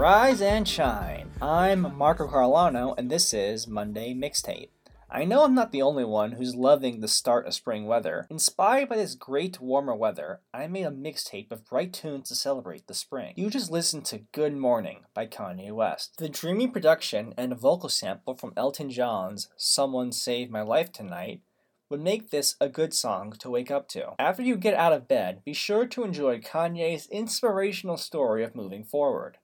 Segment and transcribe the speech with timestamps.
[0.00, 1.30] Rise and shine.
[1.42, 4.70] I'm Marco Carlano, and this is Monday Mixtape.
[5.10, 8.26] I know I'm not the only one who's loving the start of spring weather.
[8.30, 12.86] Inspired by this great warmer weather, I made a mixtape of bright tunes to celebrate
[12.86, 13.34] the spring.
[13.36, 16.16] You just listened to Good Morning by Kanye West.
[16.16, 21.42] The dreamy production and a vocal sample from Elton John's Someone Save My Life Tonight
[21.90, 24.14] would make this a good song to wake up to.
[24.18, 28.82] After you get out of bed, be sure to enjoy Kanye's inspirational story of moving
[28.82, 29.36] forward.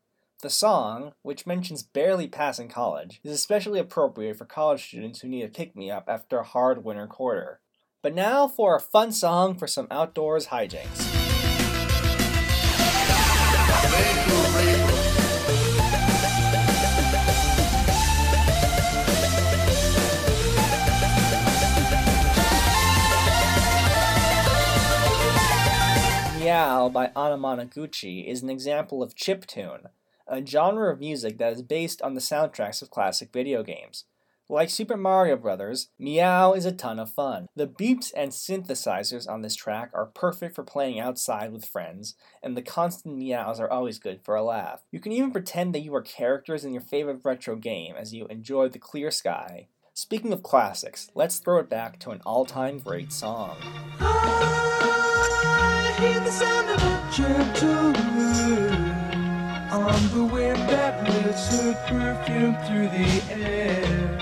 [0.42, 5.44] The song, which mentions barely passing college, is especially appropriate for college students who need
[5.44, 7.60] a pick me up after a hard winter quarter.
[8.02, 11.06] But now for a fun song for some outdoors hijinks.
[26.38, 29.86] Meow by Anamanaguchi is an example of chiptune,
[30.26, 34.04] a genre of music that is based on the soundtracks of classic video games.
[34.48, 37.48] Like Super Mario Bros., Meow is a ton of fun.
[37.56, 42.56] The beeps and synthesizers on this track are perfect for playing outside with friends, and
[42.56, 44.84] the constant meows are always good for a laugh.
[44.92, 48.26] You can even pretend that you are characters in your favorite retro game as you
[48.28, 49.66] enjoy the clear sky.
[49.94, 53.56] Speaking of classics, let's throw it back to an all time great song.
[62.16, 64.18] Perfume through the air.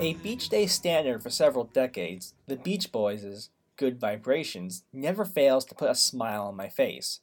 [0.00, 5.74] A beach day standard for several decades, the Beach Boys' Good Vibrations never fails to
[5.74, 7.20] put a smile on my face.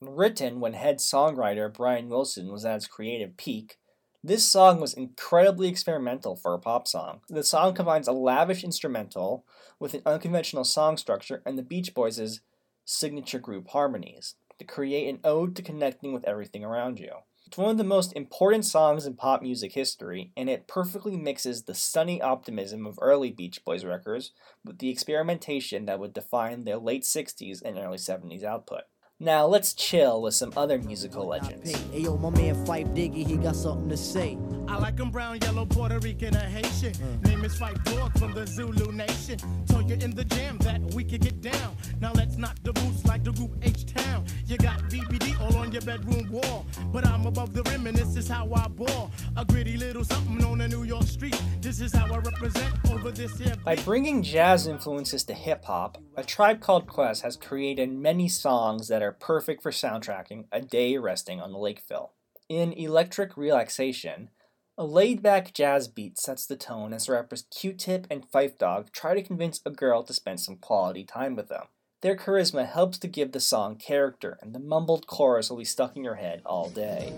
[0.00, 3.78] Written when head songwriter Brian Wilson was at his creative peak,
[4.22, 7.20] this song was incredibly experimental for a pop song.
[7.28, 9.44] The song combines a lavish instrumental
[9.78, 12.40] with an unconventional song structure and the Beach Boys'
[12.84, 17.10] signature group harmonies to create an ode to connecting with everything around you.
[17.46, 21.64] It's one of the most important songs in pop music history, and it perfectly mixes
[21.64, 24.32] the sunny optimism of early Beach Boys records
[24.64, 28.82] with the experimentation that would define their late 60s and early 70s output.
[29.20, 31.70] Now let's chill with some other musical legends.
[31.92, 34.36] Hey yo, my man Phife Diggy, he got something to say.
[34.74, 36.94] I like him brown, yellow, Puerto Rican, or Haitian.
[36.94, 37.26] Mm.
[37.28, 39.38] Name is Phife Dawg from the Zulu Nation.
[39.68, 41.76] Told you in the jam that we could get down.
[42.00, 44.24] Now let's knock the boots like the group H Town.
[44.46, 48.16] You got BBD all on your bedroom wall, but I'm above the rim and this
[48.16, 49.12] is how I ball.
[49.36, 51.40] A gritty little something on a New York street.
[51.60, 53.54] This is how I represent over this here.
[53.64, 58.88] By bringing jazz influences to hip hop, a tribe called Quest has created many songs
[58.88, 62.08] that are perfect for soundtracking a day resting on the Lakefill.
[62.48, 64.30] In Electric Relaxation,
[64.76, 68.90] a laid back jazz beat sets the tone as rappers Q Tip and Phife Dawg
[68.92, 71.66] try to convince a girl to spend some quality time with them.
[72.02, 75.96] Their charisma helps to give the song character, and the mumbled chorus will be stuck
[75.96, 77.12] in your head all day.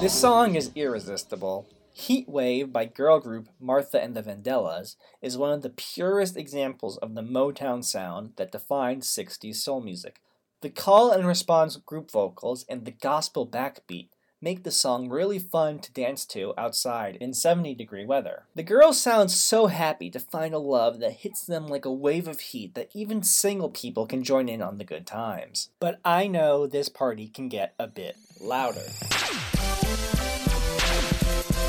[0.00, 1.66] This song is irresistible.
[2.04, 6.98] Heat Wave by girl group Martha and the Vandellas is one of the purest examples
[6.98, 10.20] of the Motown sound that defined 60s soul music.
[10.60, 14.10] The call and response group vocals and the gospel backbeat
[14.42, 18.42] make the song really fun to dance to outside in 70 degree weather.
[18.54, 22.28] The girls sound so happy to find a love that hits them like a wave
[22.28, 25.70] of heat that even single people can join in on the good times.
[25.80, 28.84] But I know this party can get a bit louder.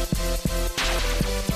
[0.07, 1.54] Thank you.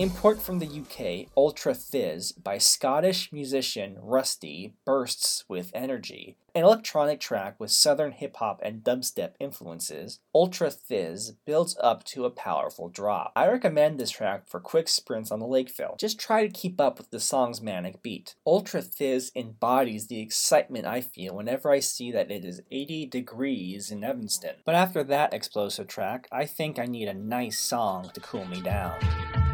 [0.00, 6.38] Import from the UK, Ultra Thizz by Scottish musician Rustie bursts with energy.
[6.54, 12.24] An electronic track with southern hip hop and dubstep influences, Ultra Thizz builds up to
[12.24, 13.32] a powerful drop.
[13.36, 15.98] I recommend this track for quick sprints on the Lakefill.
[15.98, 18.36] Just try to keep up with the song's manic beat.
[18.46, 23.90] Ultra Thizz embodies the excitement I feel whenever I see that it is 80 degrees
[23.90, 24.54] in Evanston.
[24.64, 28.62] But after that explosive track, I think I need a nice song to cool me
[28.62, 29.49] down.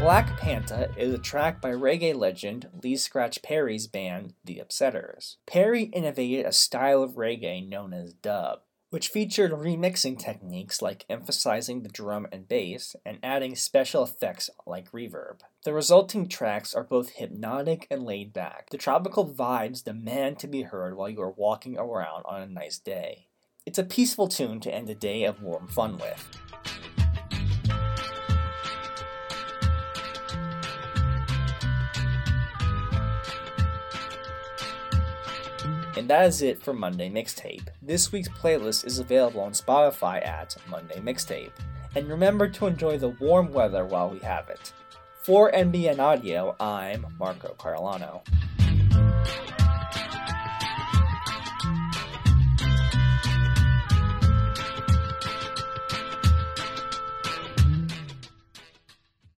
[0.00, 5.36] Black Panta is a track by reggae legend Lee Scratch Perry's band, The Upsetters.
[5.46, 8.60] Perry innovated a style of reggae known as dub.
[8.88, 14.90] which featured remixing techniques like emphasizing the drum and bass and adding special effects like
[14.90, 15.40] reverb.
[15.64, 18.70] The resulting tracks are both hypnotic and laid back.
[18.70, 22.78] The tropical vibes demand to be heard while you are walking around on a nice
[22.78, 23.26] day.
[23.66, 26.26] It's a peaceful tune to end a day of warm fun with.
[35.96, 37.66] And that is it for Monday Mixtape.
[37.82, 41.50] This week's playlist is available on Spotify at Monday Mixtape.
[41.96, 44.72] And remember to enjoy the warm weather while we have it.
[45.22, 48.22] For NBN Audio, I'm Marco Carolano.